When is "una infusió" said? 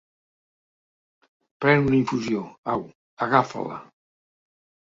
1.89-2.41